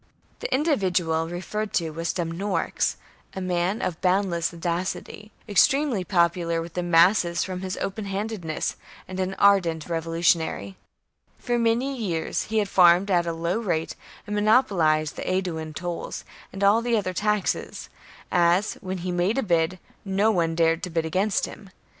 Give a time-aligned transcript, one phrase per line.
[0.39, 2.95] The individual referred to was Dumnorix,
[3.35, 8.77] a man of boundless audacity, extremely popular with the masses from his open handedness,
[9.07, 10.75] and an ardent revolutionary.
[11.37, 13.95] For many years he had farmed at a low rate
[14.25, 17.87] and monopolized the Aeduan tolls and all the other taxes,
[18.31, 21.69] as, when he made a bid, no one dared to bid against him.